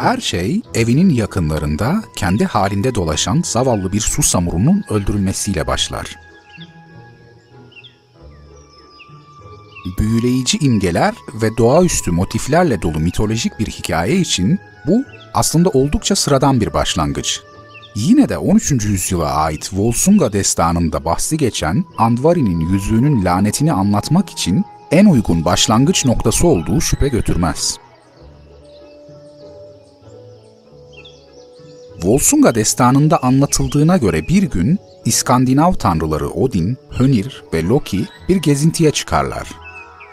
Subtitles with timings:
[0.00, 6.16] Her şey evinin yakınlarında kendi halinde dolaşan zavallı bir susamurunun öldürülmesiyle başlar.
[9.98, 16.72] Büyüleyici imgeler ve doğaüstü motiflerle dolu mitolojik bir hikaye için bu aslında oldukça sıradan bir
[16.72, 17.40] başlangıç.
[17.94, 18.70] Yine de 13.
[18.70, 26.46] yüzyıla ait Volsunga destanında bahsi geçen Andvari'nin yüzüğünün lanetini anlatmak için en uygun başlangıç noktası
[26.46, 27.78] olduğu şüphe götürmez.
[32.04, 39.48] Volsunga destanında anlatıldığına göre bir gün İskandinav tanrıları Odin, Hönir ve Loki bir gezintiye çıkarlar.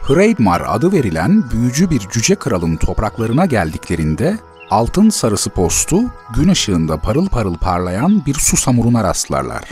[0.02, 4.38] Hreidmar adı verilen büyücü bir cüce kralın topraklarına geldiklerinde
[4.70, 6.02] altın sarısı postu
[6.36, 9.64] gün ışığında parıl parıl parlayan bir susamuruna rastlarlar.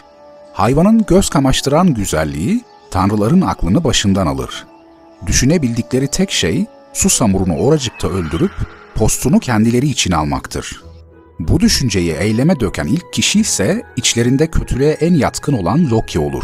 [0.54, 4.66] Hayvanın göz kamaştıran güzelliği tanrıların aklını başından alır.
[5.26, 8.54] Düşünebildikleri tek şey susamurunu oracıkta öldürüp
[8.96, 10.85] postunu kendileri için almaktır.
[11.40, 16.44] Bu düşünceyi eyleme döken ilk kişi ise içlerinde kötülüğe en yatkın olan Loki olur.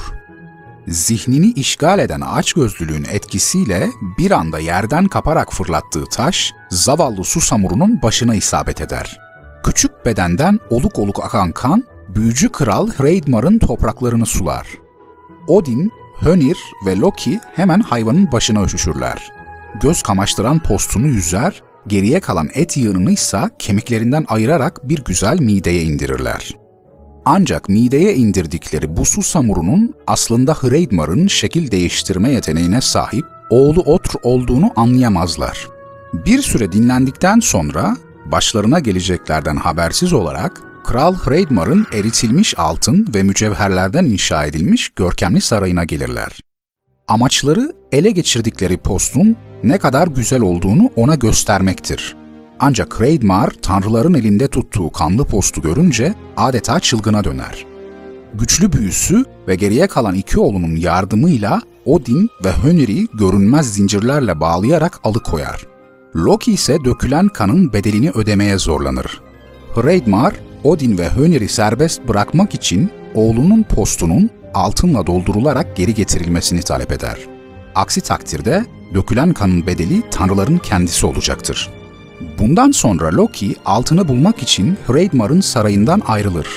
[0.88, 8.82] Zihnini işgal eden açgözlülüğün etkisiyle bir anda yerden kaparak fırlattığı taş, zavallı susamurunun başına isabet
[8.82, 9.20] eder.
[9.64, 14.68] Küçük bedenden oluk oluk akan kan, büyücü kral Hreidmar'ın topraklarını sular.
[15.48, 19.32] Odin, Hönir ve Loki hemen hayvanın başına üşüşürler.
[19.82, 26.56] Göz kamaştıran postunu yüzer Geriye kalan et yığınını ise kemiklerinden ayırarak bir güzel mideye indirirler.
[27.26, 34.72] Ancak mideye indirdikleri bu su samurunun aslında Hreidmar'ın şekil değiştirme yeteneğine sahip oğlu Otr olduğunu
[34.76, 35.68] anlayamazlar.
[36.14, 44.46] Bir süre dinlendikten sonra başlarına geleceklerden habersiz olarak Kral Hreidmar'ın eritilmiş altın ve mücevherlerden inşa
[44.46, 46.40] edilmiş görkemli sarayına gelirler.
[47.08, 52.16] Amaçları ele geçirdikleri postun ne kadar güzel olduğunu ona göstermektir.
[52.60, 57.66] Ancak Hreidmar tanrıların elinde tuttuğu kanlı postu görünce adeta çılgına döner.
[58.34, 65.68] Güçlü büyüsü ve geriye kalan iki oğlunun yardımıyla Odin ve Hönir'i görünmez zincirlerle bağlayarak alıkoyar.
[66.16, 69.22] Loki ise dökülen kanın bedelini ödemeye zorlanır.
[69.76, 77.31] Hreidmar, Odin ve Hönir'i serbest bırakmak için oğlunun postunun altınla doldurularak geri getirilmesini talep eder.
[77.76, 81.70] Aksi takdirde dökülen kanın bedeli tanrıların kendisi olacaktır.
[82.40, 86.48] Bundan sonra Loki altını bulmak için Hreidmar'ın sarayından ayrılır.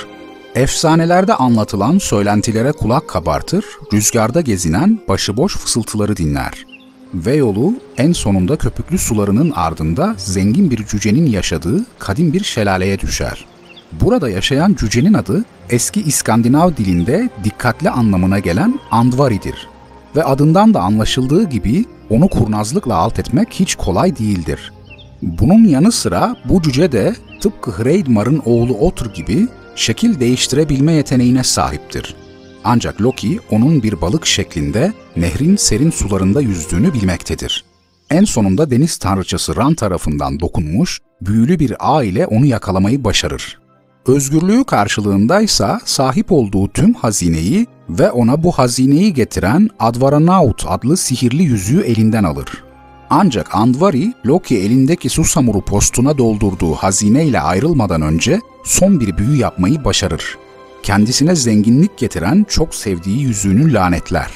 [0.55, 6.65] Efsanelerde anlatılan söylentilere kulak kabartır, rüzgarda gezinen başıboş fısıltıları dinler.
[7.13, 13.45] Ve yolu en sonunda köpüklü sularının ardında zengin bir cücenin yaşadığı kadim bir şelaleye düşer.
[13.91, 19.74] Burada yaşayan cücenin adı eski İskandinav dilinde dikkatli anlamına gelen Andvari'dir.
[20.15, 24.73] Ve adından da anlaşıldığı gibi onu kurnazlıkla alt etmek hiç kolay değildir.
[25.21, 32.15] Bunun yanı sıra bu cüce de tıpkı Hreidmar'ın oğlu Otr gibi şekil değiştirebilme yeteneğine sahiptir.
[32.63, 37.63] Ancak Loki onun bir balık şeklinde nehrin serin sularında yüzdüğünü bilmektedir.
[38.09, 43.59] En sonunda deniz tanrıçası Ran tarafından dokunmuş, büyülü bir ağ ile onu yakalamayı başarır.
[44.07, 51.81] Özgürlüğü karşılığındaysa sahip olduğu tüm hazineyi ve ona bu hazineyi getiren Advaranaut adlı sihirli yüzüğü
[51.81, 52.63] elinden alır.
[53.09, 60.37] Ancak Andvari, Loki elindeki Susamuru postuna doldurduğu hazineyle ayrılmadan önce son bir büyü yapmayı başarır.
[60.83, 64.31] Kendisine zenginlik getiren çok sevdiği yüzüğünü lanetler.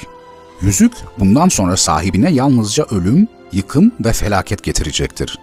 [0.62, 5.38] Yüzük bundan sonra sahibine yalnızca ölüm, yıkım ve felaket getirecektir.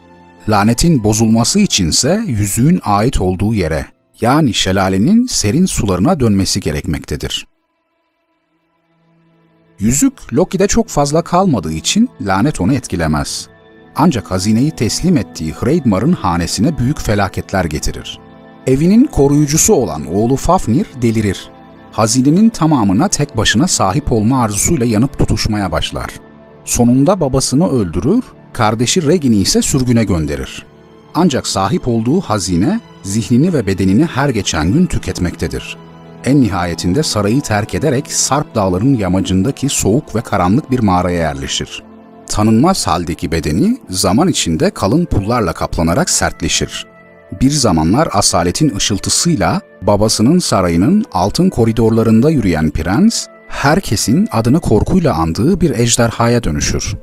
[0.50, 3.86] Lanetin bozulması içinse yüzüğün ait olduğu yere
[4.22, 7.48] yani şelalenin serin sularına dönmesi gerekmektedir.
[9.80, 13.48] Yüzük Loki'de çok fazla kalmadığı için lanet onu etkilemez.
[13.96, 18.20] Ancak hazineyi teslim ettiği Hreidmar'ın hanesine büyük felaketler getirir.
[18.68, 21.50] Evinin koruyucusu olan oğlu Fafnir delirir.
[21.92, 26.10] Hazinenin tamamına tek başına sahip olma arzusuyla yanıp tutuşmaya başlar.
[26.66, 28.24] Sonunda babasını öldürür,
[28.54, 30.66] kardeşi Regin'i ise sürgüne gönderir.
[31.16, 35.78] Ancak sahip olduğu hazine zihnini ve bedenini her geçen gün tüketmektedir.
[36.28, 41.84] En nihayetinde sarayı terk ederek Sarp Dağları'nın yamacındaki soğuk ve karanlık bir mağaraya yerleşir.
[42.28, 46.88] Tanınmaz haldeki bedeni zaman içinde kalın pullarla kaplanarak sertleşir.
[47.42, 55.80] Bir zamanlar asaletin ışıltısıyla babasının sarayının altın koridorlarında yürüyen prens, herkesin adını korkuyla andığı bir
[55.80, 56.96] ejderhaya dönüşür.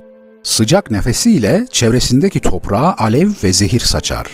[0.43, 4.27] Sıcak nefesiyle çevresindeki toprağa alev ve zehir saçar.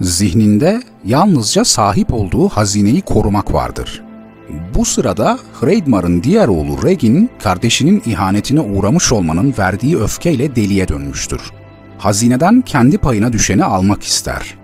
[0.00, 4.07] Zihninde yalnızca sahip olduğu hazineyi korumak vardır.
[4.74, 11.40] Bu sırada Hreidmar'ın diğer oğlu Regin, kardeşinin ihanetine uğramış olmanın verdiği öfkeyle deliye dönmüştür.
[11.98, 14.54] Hazineden kendi payına düşeni almak ister.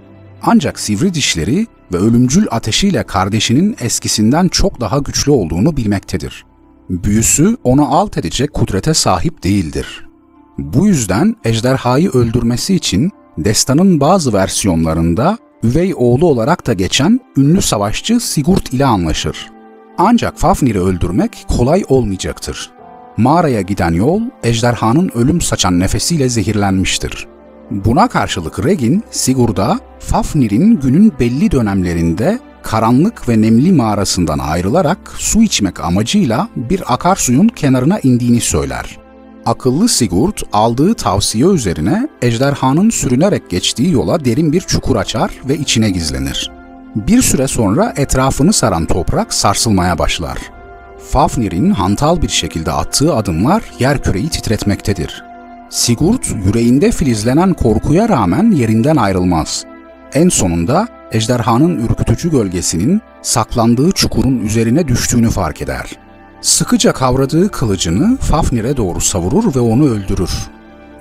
[0.42, 6.44] Ancak sivri dişleri ve ölümcül ateşiyle kardeşinin eskisinden çok daha güçlü olduğunu bilmektedir.
[6.90, 10.06] Büyüsü onu alt edecek kudrete sahip değildir.
[10.58, 18.20] Bu yüzden ejderhayı öldürmesi için destanın bazı versiyonlarında üvey oğlu olarak da geçen ünlü savaşçı
[18.20, 19.53] Sigurd ile anlaşır.
[19.98, 22.70] Ancak Fafnir'i öldürmek kolay olmayacaktır.
[23.16, 27.26] Mağaraya giden yol ejderhanın ölüm saçan nefesiyle zehirlenmiştir.
[27.70, 35.80] Buna karşılık Regin, Sigurd'a Fafnir'in günün belli dönemlerinde karanlık ve nemli mağarasından ayrılarak su içmek
[35.80, 38.98] amacıyla bir akarsuyun kenarına indiğini söyler.
[39.46, 45.90] Akıllı Sigurd aldığı tavsiye üzerine ejderhanın sürünerek geçtiği yola derin bir çukur açar ve içine
[45.90, 46.63] gizlenir.
[46.94, 50.38] Bir süre sonra etrafını saran toprak sarsılmaya başlar.
[51.10, 55.24] Fafnir'in hantal bir şekilde attığı adımlar yerküreyi titretmektedir.
[55.70, 59.64] Sigurd yüreğinde filizlenen korkuya rağmen yerinden ayrılmaz.
[60.12, 65.90] En sonunda ejderhanın ürkütücü gölgesinin saklandığı çukurun üzerine düştüğünü fark eder.
[66.40, 70.30] Sıkıca kavradığı kılıcını Fafnir'e doğru savurur ve onu öldürür.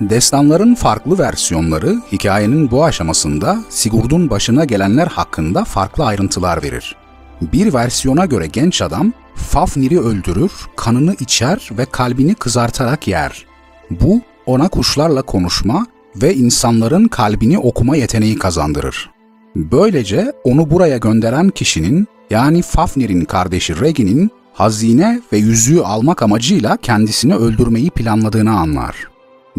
[0.00, 6.96] Destanların farklı versiyonları hikayenin bu aşamasında Sigurd'un başına gelenler hakkında farklı ayrıntılar verir.
[7.40, 13.46] Bir versiyona göre genç adam Fafnir'i öldürür, kanını içer ve kalbini kızartarak yer.
[13.90, 15.86] Bu ona kuşlarla konuşma
[16.16, 19.10] ve insanların kalbini okuma yeteneği kazandırır.
[19.56, 27.34] Böylece onu buraya gönderen kişinin yani Fafnir'in kardeşi Regin'in hazine ve yüzüğü almak amacıyla kendisini
[27.34, 29.13] öldürmeyi planladığını anlar.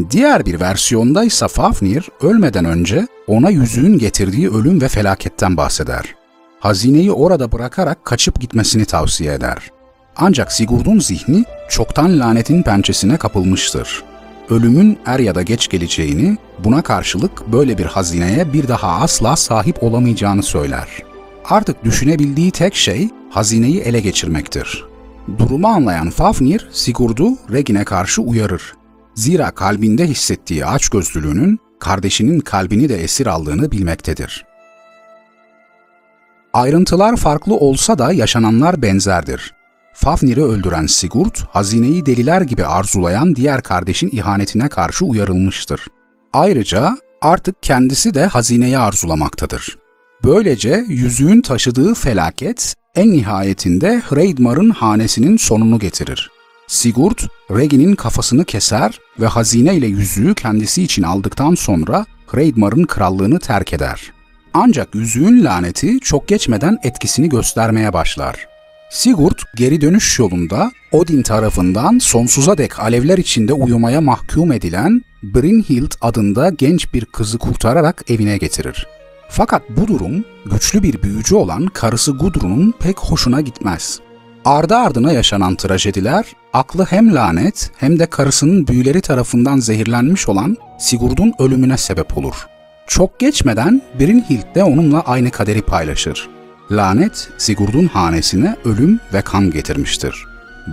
[0.09, 6.15] Diğer bir versiyonda ise Fafnir ölmeden önce ona yüzüğün getirdiği ölüm ve felaketten bahseder.
[6.59, 9.71] Hazineyi orada bırakarak kaçıp gitmesini tavsiye eder.
[10.15, 14.03] Ancak Sigurd'un zihni çoktan lanetin pençesine kapılmıştır.
[14.49, 19.83] Ölümün er ya da geç geleceğini, buna karşılık böyle bir hazineye bir daha asla sahip
[19.83, 20.87] olamayacağını söyler.
[21.45, 24.85] Artık düşünebildiği tek şey hazineyi ele geçirmektir.
[25.39, 28.73] Durumu anlayan Fafnir, Sigurd'u Regin'e karşı uyarır.
[29.15, 34.45] Zira kalbinde hissettiği açgözlülüğünün kardeşinin kalbini de esir aldığını bilmektedir.
[36.53, 39.53] Ayrıntılar farklı olsa da yaşananlar benzerdir.
[39.93, 45.81] Fafnir'i öldüren Sigurd, hazineyi deliler gibi arzulayan diğer kardeşin ihanetine karşı uyarılmıştır.
[46.33, 49.77] Ayrıca artık kendisi de hazineyi arzulamaktadır.
[50.23, 56.34] Böylece yüzüğün taşıdığı felaket en nihayetinde Hreidmar'ın hanesinin sonunu getirir.
[56.67, 57.19] Sigurd,
[57.51, 64.11] Regin'in kafasını keser ve hazine ile yüzüğü kendisi için aldıktan sonra Hreidmar'ın krallığını terk eder.
[64.53, 68.47] Ancak yüzüğün laneti çok geçmeden etkisini göstermeye başlar.
[68.89, 76.49] Sigurd geri dönüş yolunda Odin tarafından sonsuza dek alevler içinde uyumaya mahkum edilen Brynhild adında
[76.49, 78.87] genç bir kızı kurtararak evine getirir.
[79.29, 83.99] Fakat bu durum güçlü bir büyücü olan karısı Gudrun'un pek hoşuna gitmez.
[84.45, 91.33] Ardı ardına yaşanan trajediler aklı hem lanet hem de karısının büyüleri tarafından zehirlenmiş olan Sigurd'un
[91.39, 92.35] ölümüne sebep olur.
[92.87, 96.29] Çok geçmeden Brynhild de onunla aynı kaderi paylaşır.
[96.71, 100.25] Lanet Sigurd'un hanesine ölüm ve kan getirmiştir.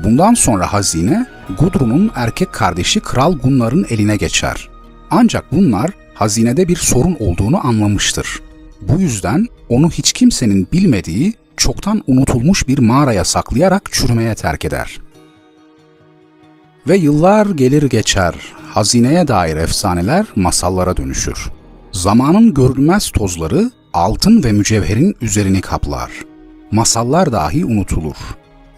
[0.05, 1.27] Bundan sonra hazine
[1.59, 4.69] Gudrun'un erkek kardeşi Kral Gunnar'ın eline geçer.
[5.11, 8.41] Ancak bunlar hazinede bir sorun olduğunu anlamıştır.
[8.81, 15.01] Bu yüzden onu hiç kimsenin bilmediği, çoktan unutulmuş bir mağaraya saklayarak çürümeye terk eder.
[16.89, 18.35] Ve yıllar gelir geçer,
[18.69, 21.51] hazineye dair efsaneler masallara dönüşür.
[21.93, 26.11] Zamanın görülmez tozları altın ve mücevherin üzerini kaplar.
[26.71, 28.17] Masallar dahi unutulur.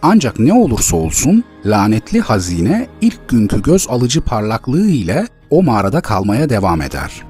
[0.03, 6.49] Ancak ne olursa olsun lanetli hazine ilk günkü göz alıcı parlaklığı ile o mağarada kalmaya
[6.49, 7.23] devam eder.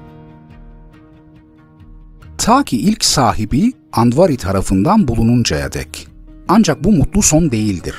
[2.37, 6.07] Ta ki ilk sahibi Andvari tarafından bulununcaya dek.
[6.47, 7.95] Ancak bu mutlu son değildir.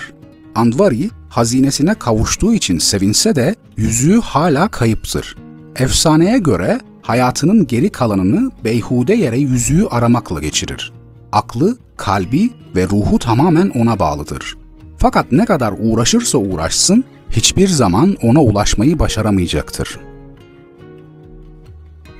[0.55, 5.37] Andvari hazinesine kavuştuğu için sevinse de yüzüğü hala kayıptır.
[5.77, 10.93] Efsaneye göre hayatının geri kalanını beyhude yere yüzüğü aramakla geçirir.
[11.33, 14.57] Aklı, kalbi ve ruhu tamamen ona bağlıdır.
[14.99, 19.99] Fakat ne kadar uğraşırsa uğraşsın, hiçbir zaman ona ulaşmayı başaramayacaktır.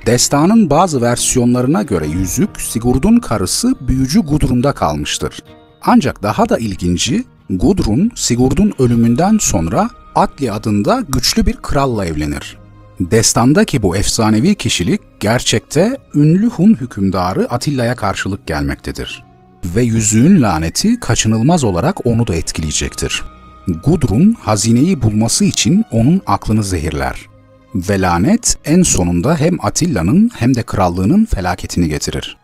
[0.07, 5.43] Destanın bazı versiyonlarına göre yüzük Sigurd'un karısı büyücü Gudrun'da kalmıştır.
[5.81, 12.57] Ancak daha da ilginci, Gudrun Sigurd'un ölümünden sonra Atli adında güçlü bir kralla evlenir.
[12.99, 19.23] Destandaki bu efsanevi kişilik gerçekte ünlü Hun hükümdarı Atilla'ya karşılık gelmektedir.
[19.65, 23.23] Ve yüzüğün laneti kaçınılmaz olarak onu da etkileyecektir.
[23.83, 27.36] Gudrun hazineyi bulması için onun aklını zehirler
[27.75, 32.37] ve lanet en sonunda hem Atilla'nın hem de krallığının felaketini getirir.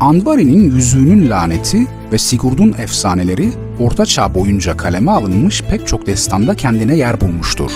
[0.00, 6.96] Andvari'nin yüzüğünün laneti ve Sigurd'un efsaneleri Orta Çağ boyunca kaleme alınmış pek çok destanda kendine
[6.96, 7.72] yer bulmuştur.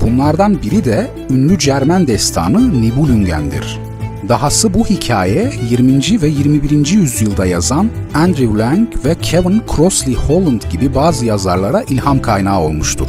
[0.00, 3.87] Bunlardan biri de ünlü Cermen destanı Nibelungen'dir.
[4.28, 6.22] Dahası bu hikaye 20.
[6.22, 6.86] ve 21.
[6.86, 13.08] yüzyılda yazan Andrew Lang ve Kevin Crossley Holland gibi bazı yazarlara ilham kaynağı olmuştur.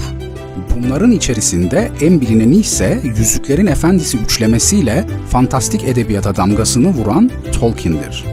[0.76, 8.26] Bunların içerisinde en bilineni ise Yüzüklerin Efendisi üçlemesiyle fantastik edebiyata damgasını vuran Tolkien'dir.